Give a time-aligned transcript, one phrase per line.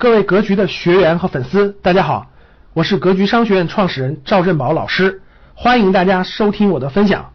[0.00, 2.30] 各位格局的学员和粉丝，大家好，
[2.72, 5.20] 我是格局商学院创始人赵振宝老师，
[5.56, 7.32] 欢迎大家收听我的分享。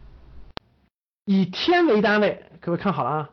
[1.26, 3.29] 以天为单位，各位看好了啊，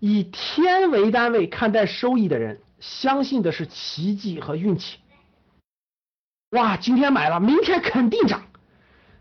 [0.00, 4.96] 以天为单位看待收益的人，相信的是奇迹和运气。
[6.52, 8.44] 哇，今天买了，明天肯定涨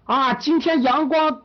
[0.05, 0.35] 啊！
[0.35, 1.41] 今天阳光，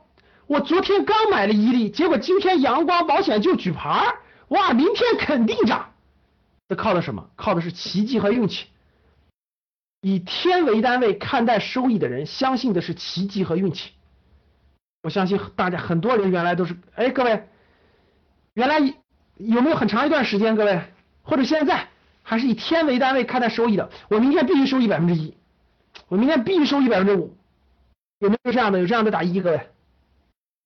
[0.47, 4.15] 我昨天刚买了一粒，结果今天阳光保险就举牌儿，
[4.51, 5.88] 哇，明天肯定涨。
[6.69, 7.31] 这靠的什么？
[7.35, 8.67] 靠的是奇迹和运气。
[10.01, 13.93] 以天为单位看待收益的人，相信的是奇迹和运气。
[15.03, 17.49] 我相信大家很多人原来都是，哎，各位，
[18.55, 18.79] 原来
[19.37, 20.81] 有没有很长一段时间，各位
[21.23, 21.89] 或者现在
[22.23, 23.91] 还是以天为单位看待收益的？
[24.09, 25.35] 我明天必须收益百分之一，
[26.09, 27.35] 我明天必须收益百分之五，
[28.19, 28.79] 有没有这样的？
[28.79, 29.57] 有这样的打一，各位，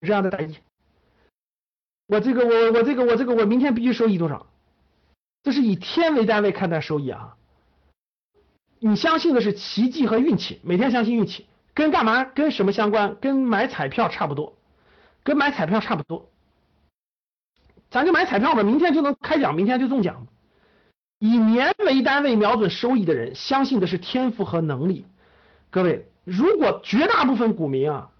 [0.00, 0.56] 有这样的打一。
[2.06, 4.46] 我这个我我这个我这个我明天必须收益多少？
[5.42, 7.34] 这是以天为单位看待收益啊！
[8.78, 12.24] 你相信的是奇迹和运气，每天相信运气，跟干嘛？
[12.24, 13.16] 跟什么相关？
[13.20, 14.56] 跟买彩票差不多，
[15.22, 16.28] 跟买彩票差不多。
[17.90, 20.26] 咱就买彩票吧，明天就能开奖，明天就中奖。
[21.18, 25.06] 以年为单位瞄准收益的人，相信的是天赋和能力。
[25.70, 28.10] 各位，如果绝大部分股民啊，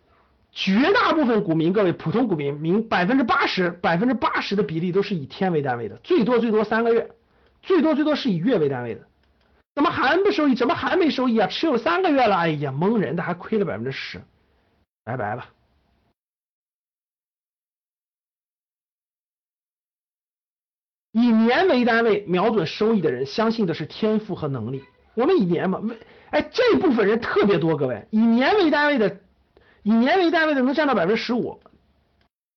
[0.53, 7.11] 绝大部分股民，各位普通股民，明百分之八十，百分之八十的比例都是以天为单位的，最多最多三个月，
[7.63, 9.07] 最多最多是以月为单位的。
[9.75, 10.55] 怎么还不收益？
[10.55, 11.47] 怎么还没收益啊？
[11.47, 14.21] 持有三个月了，哎呀，蒙人的，还亏了百分之十，
[15.03, 15.49] 拜拜吧。
[21.13, 24.85] 以年为单位瞄准收益的人，相信的是天赋和能力。
[25.15, 25.81] 我们以年嘛，
[26.31, 29.21] 哎这部分人特别多，各位以年为单位的。
[29.85, 31.61] 以年为单位的能占到百分之十五，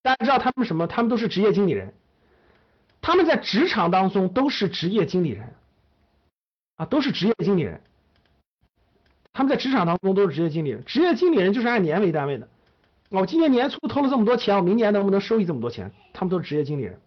[0.04, 0.86] 大家知道他们什么？
[0.86, 1.94] 他们都是职业经理人，
[3.06, 5.54] 他们在职场当中都是职业经理人，
[6.78, 7.80] 啊，都是职业经理人，
[9.32, 10.84] 他们在职场当中都是职业经理人。
[10.86, 12.50] 职业经理人就是按年为单位的，
[13.10, 15.92] 我今年年初投了这么多钱，我明年能不能收益这么多钱？
[16.14, 17.00] 他们都是职业经理人。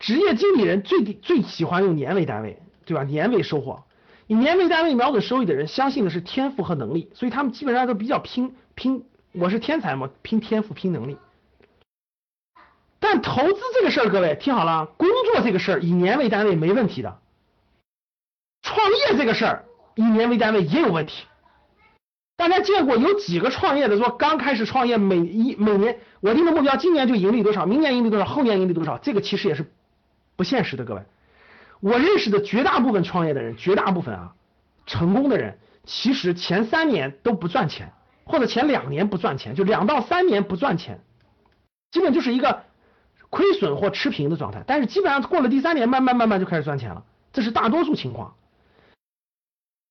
[0.00, 3.04] 职业经理人最最喜欢用年为单位，对吧？
[3.04, 3.84] 年为收获。
[4.26, 9.04] 以年为单位瞄准收益的人，相信的是天赋和能力，所以他们基本上都比较拼拼。
[9.30, 11.16] 我是天才嘛，拼天赋，拼能力。
[13.12, 17.18] 但投资这个事儿，各位听好了，工作这个事儿以年为单位没问题的。
[18.62, 19.64] 创业这个事儿
[19.96, 21.24] 以年为单位也有问题。
[22.36, 29.68] 大家见过有几个创业的说刚开始创业，每一每年我定的目标，今年就盈利多少，明年盈利多少，后年盈利多少，这个其实也是
[30.36, 31.02] 不现实的，各位。
[31.80, 34.34] 我认识的绝大部分创业的人，绝大部分啊，
[34.86, 37.92] 成功的人，其实前三年都不赚钱，
[38.24, 41.00] 或者前两年不赚钱，就两到三年不赚钱，
[41.90, 42.62] 基本就是一个
[43.30, 44.62] 亏损或持平的状态。
[44.66, 48.34] 但是基本上过了第三年，慢慢慢慢就开始赚钱了，这是大多数情况。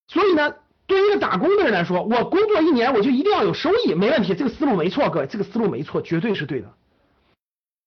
[0.07, 0.53] 所以呢，
[0.85, 6.67] 对于一个打工的人来说，我工作一年我就一定要有收益，没问题，这个思路没错，各位，这个思路没错，绝对是对的。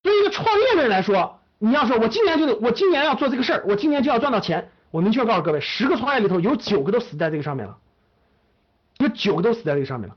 [0.03, 4.71] 对于一个创业的人来说，你要说，我今年就得，我今年要做这个事儿，我今年就要赚到钱。
[4.91, 7.79] 我明确告诉各位，十个创业里头有九个都死在这个上面了，
[8.99, 10.17] 有九个都死在这个上面了。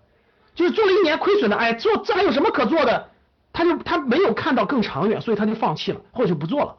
[0.53, 3.09] 就是做了一年亏损的，哎，做这还有什么可做的？
[3.55, 6.75] 他就他没有看到更长远，所以他就放弃了，或者就不做了，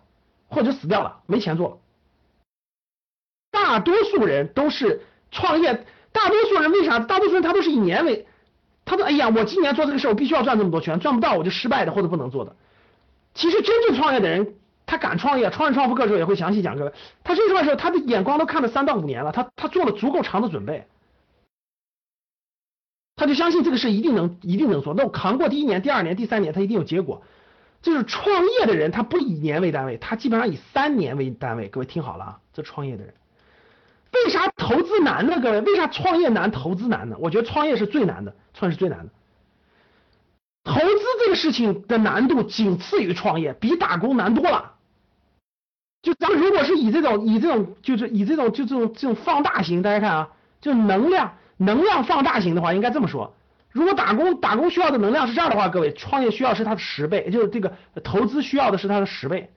[0.48, 1.76] 或者死掉了，没钱做了。
[3.50, 5.00] 大多数人都是
[5.30, 6.98] 创业，大多数人为啥？
[6.98, 8.26] 大多数人他都是以年为，
[8.84, 12.54] 他说，哎呀，我今年做这个事儿，我必须要赚这么多钱，赚不到我就失败的或者不能做的。
[13.32, 14.54] 其实真正创业的人，
[14.84, 16.92] 他敢创业，创业创富课的时候也会详细讲各位。
[17.24, 20.86] 他真正的时候，他的眼光都看了三到五年了，他他做了足够长的准备，
[23.26, 24.94] 他就相信这个事一定能一定能做。
[24.94, 27.24] 那我扛过第一年、第二年、第三年，他一定有结果。
[27.82, 31.68] 就是创业的人，他不以年为单位，他基本上以三年为单位。
[31.68, 33.14] 各位听好了啊，这创业的人，
[34.12, 35.40] 为啥投资难呢？
[35.42, 37.16] 各位，为啥创业难，投资难呢？
[37.18, 39.10] 我觉得创业是最难的，创业是最难的。
[40.62, 44.74] 投资这个事情的难度仅次于创业，比打工难多了。
[46.02, 50.28] 就咱们如果是以这种以这种就是以这种就这种这种放大型，大家看啊，
[50.60, 53.34] 就能量能量放大型的话，应该这么说：
[53.70, 59.50] 如果打工打工需要的能量是这样的话，各位创业需要是它的十倍，就是这个投资需要的是它的十倍，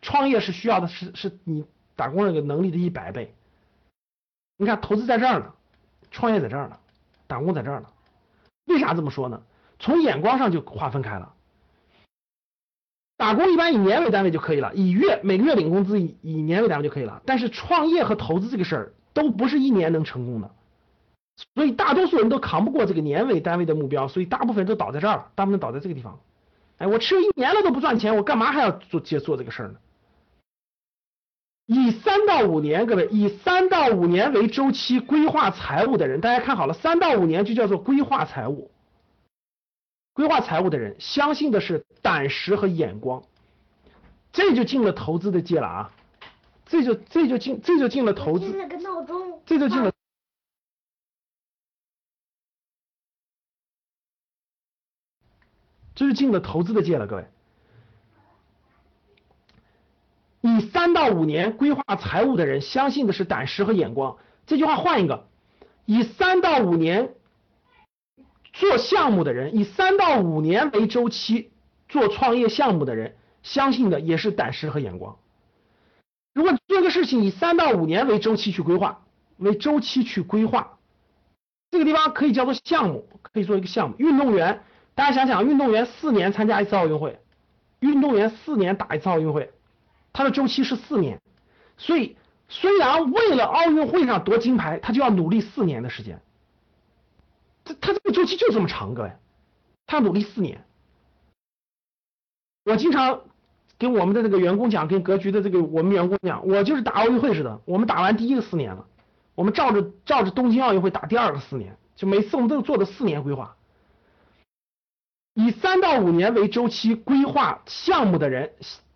[0.00, 1.64] 创业是需要的是是你
[1.96, 3.34] 打工那个能力的一百倍。
[4.56, 5.52] 你看投资在这儿呢，
[6.10, 6.78] 创业在这儿呢，
[7.26, 7.88] 打工在这儿呢，
[8.66, 9.42] 为啥这么说呢？
[9.78, 11.32] 从眼光上就划分开了，
[13.16, 17.20] 打工一般以年为单位就可以了，以月每个月领工资以以年为单位就可以了。
[17.26, 20.50] 但是创业和投资这个事儿都不是一年能成功的，
[21.54, 26.18] 所以大多数人都扛不过这个年为单位的目标，所以大部分人都倒在这儿了，大部分倒在这个地方。
[26.78, 29.74] 哎，我吃了一年了都不赚钱，我干嘛还要做接做这个事儿呢？
[31.66, 38.70] 以三到五年，各位以三到五年为周期规划财务的人，大家看好了，三到五年就叫做规划财务。
[40.12, 43.22] 规划财务的人，相信的是胆识和眼光，
[44.32, 45.90] 这就进了投资的界了啊！
[46.66, 48.52] 这就这就进这就进了投资，
[49.46, 49.92] 这就进了，
[56.02, 57.24] 这就进了投资的界了，各位。
[60.40, 64.18] 以三到五年规划财务的人，相信的是胆识和眼光。
[64.44, 65.28] 这句话换一个，
[65.84, 67.14] 以三到五年
[68.52, 71.52] 做项目的人，以三到五年为周期
[71.88, 73.14] 做创业项目的人，
[73.44, 75.16] 相信的也是胆识和眼光。
[76.34, 79.04] 如果做个事情以三到五年为周期去规划，
[79.36, 80.78] 为周期去规划，
[81.70, 83.94] 这个地方可以叫做项目，可以做一个项目。
[83.98, 84.64] 运动员，
[84.94, 87.20] 大家想想，运动员四年参加一次奥运会，
[87.80, 89.50] 运动员四年打一次奥运会。
[90.12, 91.20] 他的周期是四年，
[91.78, 92.16] 所以
[92.48, 96.20] 虽然为了奥运会上夺金牌，他就要努力四年的时间。
[97.64, 99.12] 他他这个周期就这么长，各位，
[99.86, 100.62] 他努力四年。
[102.64, 103.22] 我经常
[103.78, 108.86] 跟我们的这个员工讲，跟格局的这个我们员工讲，我就是打奥运会似的，我们打完第一个四年了，
[109.34, 113.56] 我们照着照着东京奥运会打第二个四年，就每次我们都做的四年规划。
[115.34, 118.50] 以三到五年为周期规划项目的人。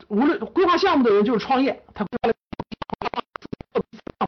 [0.09, 2.35] 无论规划项目的人就是创业，他规划了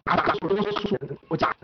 [0.02, 1.54] 大大数人，我家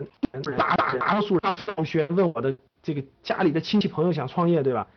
[0.57, 4.87] 大大大数上上学问我的这个家里的亲戚朋友想创业对吧？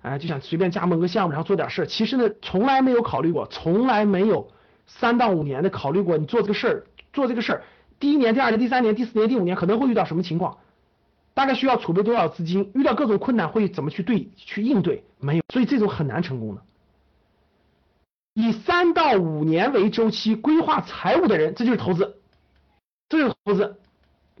[0.00, 4.48] 哎，就想随便加盟个项目，然后做点事其实呢，从来没有考虑过，从来没有
[4.86, 7.62] 三到五年的考虑过，你做这个事儿，做这个事儿，
[7.98, 10.56] 第一年、第二年、第三年、第四年、第五年可能会遇到什么情况？
[11.36, 12.72] 大概需要储备多少资金？
[12.74, 15.04] 遇到各种困难会怎么去对去应对？
[15.20, 16.62] 没有，所以这种很难成功的。
[18.32, 22.16] 以三到五年为周期规划财务的人，这就是投资，
[23.10, 23.76] 这就是投资。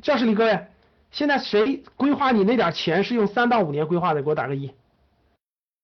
[0.00, 0.68] 教室里各位，
[1.10, 4.22] 现在谁规划你那点钱是用三到五年规划的？
[4.22, 4.68] 给我打个一。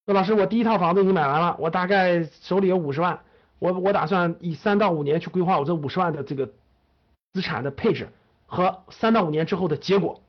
[0.07, 3.21] 说老师，我第一套房子已经买完了，我大概手里有五十万，
[3.59, 6.51] 我我打算以三到五年去规划我这五十万的这个
[7.35, 8.09] 资产的配置
[8.47, 10.23] 和三到五年之后的结果。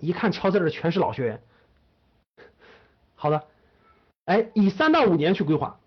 [0.00, 1.42] 一看敲字的全是老学员。
[3.14, 3.44] 好的，
[4.24, 5.78] 哎，以三到五年去规划。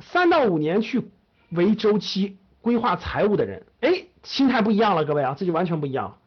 [0.00, 1.10] 三到五年去
[1.50, 6.18] 为周期规划财务的人，哎，心态不一样了，各位啊，这就完全不一样了。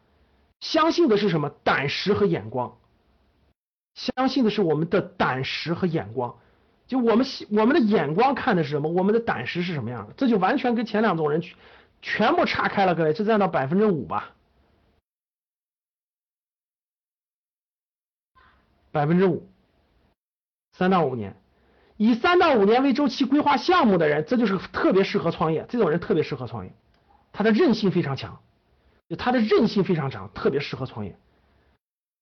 [0.59, 1.49] 相信的是什么？
[1.63, 2.77] 胆识和眼光。
[3.93, 6.35] 相信的是我们的胆识和眼光。
[6.87, 8.89] 就我们我们的眼光看的是什么？
[8.89, 10.13] 我们的胆识是什么样的？
[10.17, 11.55] 这就完全跟前两种人全
[12.01, 14.31] 全部岔开了，各位，这占到百分之五吧。
[18.91, 19.47] 百分之五，
[20.73, 21.35] 三到五年。
[21.97, 25.67] 以三到五年为周期规划项目的人，这就是特别适合创业。
[25.69, 26.73] 这种人特别适合创业，
[27.31, 28.39] 他的韧性非常强，
[29.19, 31.15] 他的韧性非常强，特别适合创业。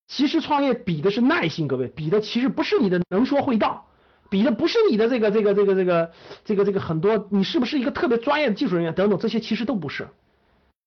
[0.07, 3.87] 其实创业比的是耐心，各位，比的其实不是你的能说会道，
[4.29, 6.11] 比的不是你的这个这个这个这个
[6.43, 10.09] 这个这个很多，你是不是一个特别专业的技术人员等等，这些其实都不是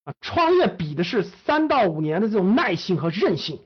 [0.04, 0.12] 啊。
[0.20, 3.60] 创业比的是三到五年的这种耐性和韧性，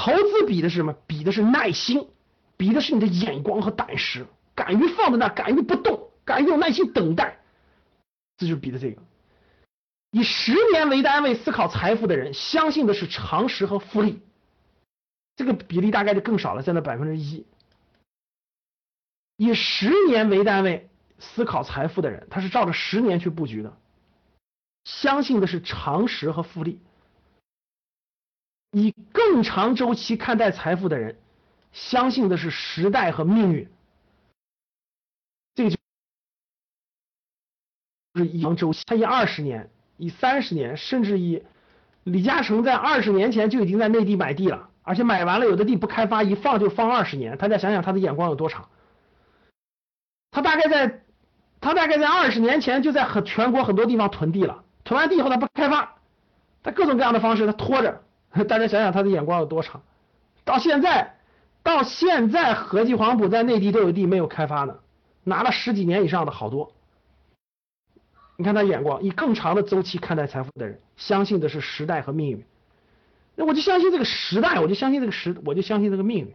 [0.00, 0.94] 投资比的是什么？
[1.06, 2.08] 比的是耐心。
[2.56, 7.38] 比的是你的眼光和胆识，敢于放在那，敢于不动，敢于有耐心等待，
[8.36, 9.02] 这就是比的这个。
[10.10, 14.20] 以十年为单位思考财富的人，相信的是常识和复利，
[15.36, 17.46] 这个比例大概就更少了，占到百分之一。
[19.38, 23.74] 以十年为单位思考财富的人，他是照着十年去布局的，
[24.84, 26.78] 相信的是常识和复利。
[28.72, 31.16] 以更长周期看待财富的人。
[31.72, 33.68] 相信的是时代和命运，
[35.54, 35.76] 这个就
[38.16, 41.44] 是以长周期，他以二十年、以三十年，甚至以
[42.02, 47.38] 李嘉诚在二十年前就已经在内地买地了，而且买完了有的地不开发，一放就放二十年。
[47.38, 48.68] 大家想想他的眼光有多长？
[50.32, 51.04] 他大概在，
[51.60, 55.94] 他大概在二十年前就在很全国很多地方囤地了，囤完地以后他不开发，
[56.64, 58.02] 他各种各样的方式他拖着。
[58.48, 59.82] 大家想想他的眼光有多长？
[60.44, 61.16] 到现在。
[61.62, 64.78] 到现在，合计黄埔在内地都有地没有开发呢，
[65.24, 66.72] 拿了十几年以上的好多。
[68.38, 72.42] 你看他眼光，以更长的周期看待财富的人，相信的是时代和命运。
[73.36, 76.34] 那我就相信这个时代，我就相信这个时，我就相信这个命运。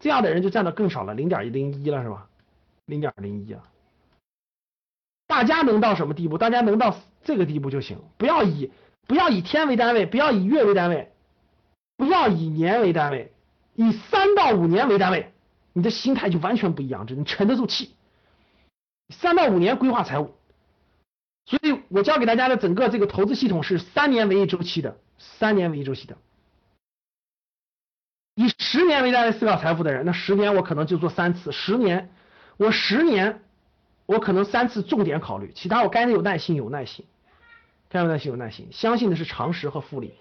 [0.00, 2.26] 这样的人就占的更少了，零点零一了，是吧？
[2.86, 3.62] 零点零一啊。
[5.26, 6.38] 大家能到什么地步？
[6.38, 8.72] 大家能到这个地步就行，不要以
[9.06, 11.11] 不要以天为单位，不要以月为单位，
[12.02, 13.32] 不要以年为单位。
[13.76, 15.32] 以三到五年为单位，
[15.72, 17.94] 你的心态就完全不一样，就你沉得住气。
[19.10, 20.34] 三到五年规划财务，
[21.46, 26.16] 所以我教给大家的整个这个投资系统是三年为一周期的，三年为一周期的。
[28.34, 32.10] 以十年为单位思考财富的人，那十年我可能就做三次，十年
[32.56, 33.42] 我十年
[34.06, 37.06] 我可能三次重点考虑，其他我该有耐心有耐心，
[37.88, 40.12] 该有耐心有耐心，相信的是常识和复利。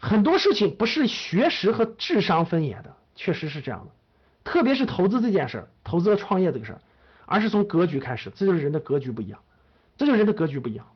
[0.00, 3.92] 很多事情不是学识和智商分野的，确实是这样的。
[4.44, 6.80] 特别是投资这件事儿，投资和创业这个事儿，
[7.26, 9.40] 而是从格局开始，这就是人的格局不一样，
[9.96, 10.86] 这就是人的格局不一样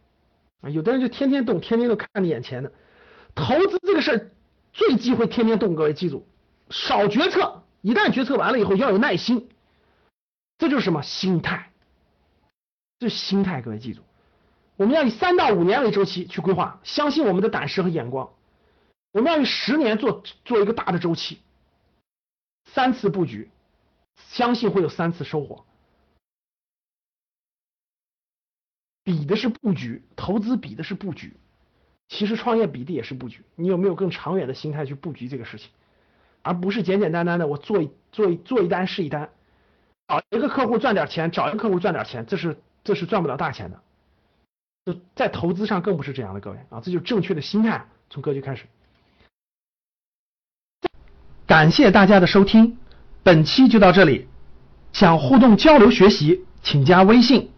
[0.62, 0.71] 啊。
[0.71, 2.73] 有的人就天天动，天天都看着眼前的，
[3.35, 4.30] 投资这个事儿
[4.73, 6.26] 最忌讳天天动，各位记住。
[6.71, 9.49] 少决策，一旦决策完了以后要有耐心，
[10.56, 11.71] 这就是什么心态？
[12.99, 14.00] 这是心态，各位记住，
[14.76, 18.30] 我们要以三到五年为周期去规划，相信我们的胆识和眼光。
[19.12, 21.38] 我们要用十年做做一个大的周期，
[22.64, 23.50] 三次布局，
[24.16, 25.64] 相信会有三次收获。
[29.04, 31.37] 比的是布局，投资比的是布局，
[32.09, 33.45] 其实创业比的也是布局。
[33.54, 35.71] 你有没有更长远的心态去布局这个事情？
[36.45, 39.31] 而不是简简单单的我做一做一做一单是一单，
[40.09, 43.81] 找一个客户赚点钱，找一个客户赚点钱，这是这是赚不了大钱的。
[44.85, 48.66] 就在投资上更不是这样的，各位啊，这就是正确的心态，从格局开始。
[51.52, 52.78] 感谢大家的收听，
[53.23, 54.26] 本期就到这里。
[54.94, 57.50] 想互动交流学习，请加微信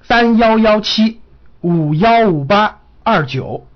[0.00, 1.20] 三幺幺七
[1.60, 3.66] 五幺五八二九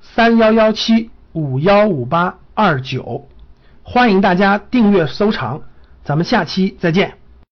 [0.00, 3.28] 三幺幺七五幺五八二九。
[3.84, 5.62] 欢迎大家订阅收藏，
[6.02, 7.21] 咱们下期再见。